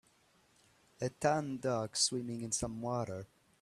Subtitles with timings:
[1.07, 3.27] a tan dog swimming in some water